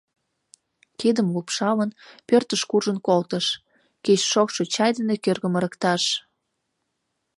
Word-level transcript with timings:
Кидым 0.99 1.27
лупшалын, 1.35 1.91
пӧртыш 2.27 2.61
куржын 2.69 2.97
колтыш— 3.07 3.45
кеч 4.05 4.21
шокшо 4.31 4.63
чай 4.73 4.91
дене 4.97 5.15
кӧргым 5.23 5.53
ырыкташ. 5.59 6.03